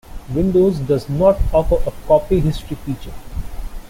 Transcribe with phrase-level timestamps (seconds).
[0.31, 3.13] Windows does not offer a copy history feature.